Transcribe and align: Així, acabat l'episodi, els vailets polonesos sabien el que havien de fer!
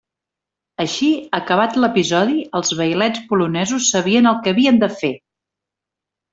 Així, 0.83 1.09
acabat 1.39 1.77
l'episodi, 1.83 2.39
els 2.61 2.73
vailets 2.81 3.21
polonesos 3.35 3.93
sabien 3.97 4.33
el 4.33 4.43
que 4.45 4.55
havien 4.57 4.85
de 4.87 4.93
fer! 5.03 5.15